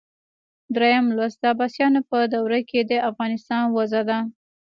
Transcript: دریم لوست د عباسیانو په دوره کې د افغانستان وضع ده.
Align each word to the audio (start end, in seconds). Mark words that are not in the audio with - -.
دریم 0.75 1.05
لوست 1.17 1.37
د 1.41 1.43
عباسیانو 1.53 1.99
په 2.09 2.17
دوره 2.33 2.59
کې 2.69 2.79
د 2.89 2.91
افغانستان 3.09 3.63
وضع 3.75 4.01
ده. 4.09 4.19